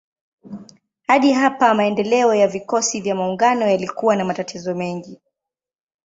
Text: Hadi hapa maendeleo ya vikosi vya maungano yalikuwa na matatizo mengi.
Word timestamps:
Hadi 1.07 1.33
hapa 1.33 1.73
maendeleo 1.73 2.35
ya 2.35 2.47
vikosi 2.47 3.01
vya 3.01 3.15
maungano 3.15 3.67
yalikuwa 3.69 4.15
na 4.15 4.25
matatizo 4.25 4.75
mengi. 4.75 5.19